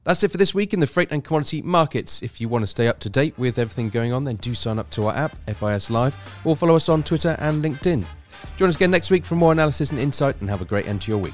That's 0.06 0.24
it 0.24 0.32
for 0.32 0.38
this 0.38 0.56
week 0.56 0.74
in 0.74 0.80
the 0.80 0.88
freight 0.88 1.10
and 1.12 1.22
commodity 1.22 1.62
markets. 1.62 2.24
If 2.24 2.40
you 2.40 2.48
want 2.48 2.64
to 2.64 2.68
stay 2.68 2.88
up 2.88 3.00
to 3.00 3.10
date 3.10 3.38
with 3.38 3.60
everything 3.60 3.90
going 3.90 4.14
on, 4.14 4.24
then 4.24 4.38
do 4.38 4.54
sign 4.54 4.80
up 4.80 4.90
to 4.92 5.08
our 5.08 5.14
app, 5.14 5.36
FIS 5.48 5.90
Live, 5.90 6.16
or 6.46 6.56
follow 6.56 6.78
us 6.78 6.88
on 6.88 7.04
Twitter 7.04 7.36
and 7.40 7.62
LinkedIn. 7.62 8.06
Join 8.56 8.70
us 8.70 8.78
again 8.78 8.92
next 8.92 9.12
week 9.12 9.26
for 9.26 9.36
more 9.36 9.52
analysis 9.52 9.92
and 9.92 10.00
insight, 10.00 10.40
and 10.40 10.50
have 10.50 10.62
a 10.62 10.66
great 10.66 10.88
end 10.88 11.02
to 11.02 11.12
your 11.12 11.20
week. 11.20 11.34